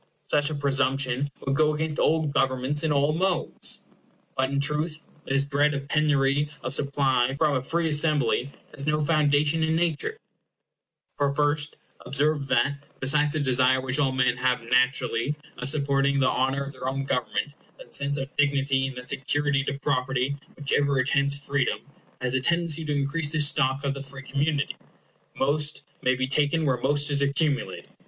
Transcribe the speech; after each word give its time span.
Such 0.31 0.49
a 0.49 0.55
presumption 0.55 1.29
would 1.45 1.55
go 1.55 1.75
against 1.75 1.99
all 1.99 2.25
governments 2.25 2.81
in 2.81 2.91
all 2.91 3.13
modes. 3.13 3.83
But, 4.35 4.49
in 4.49 4.59
truth, 4.59 5.05
this 5.27 5.43
dread 5.43 5.75
of 5.75 5.89
penury 5.89 6.49
of 6.63 6.73
supply 6.73 7.35
from 7.37 7.55
a 7.55 7.61
free 7.61 7.87
assembly 7.89 8.49
has 8.73 8.87
no 8.87 8.99
foundation 8.99 9.61
in 9.61 9.75
nature; 9.75 10.17
for 11.17 11.31
first, 11.35 11.75
observe 12.03 12.47
that, 12.47 12.83
besides 12.99 13.31
the 13.33 13.39
desire 13.39 13.79
which 13.79 13.99
all 13.99 14.11
men 14.11 14.37
have 14.37 14.63
naturally 14.63 15.35
of 15.59 15.69
supporting 15.69 16.19
the 16.19 16.29
honor 16.31 16.63
of 16.63 16.71
their 16.71 16.89
own 16.89 17.03
government, 17.03 17.53
that 17.77 17.93
sense 17.93 18.17
of 18.17 18.35
dignity 18.35 18.87
and 18.87 18.97
that 18.97 19.09
security 19.09 19.63
to 19.65 19.77
property 19.77 20.35
which 20.55 20.71
ever 20.71 20.97
attends 20.97 21.37
freedom 21.37 21.79
has 22.21 22.33
a 22.33 22.41
tendency 22.41 22.83
to 22.83 22.91
increase 22.95 23.31
the 23.31 23.39
stock 23.39 23.83
of 23.83 23.93
the 23.93 24.01
free 24.01 24.23
community. 24.23 24.75
Most 25.35 25.83
may 26.01 26.15
be 26.15 26.25
taken 26.25 26.65
where 26.65 26.77
most 26.77 27.11
is 27.11 27.21
accumulated. 27.21 27.87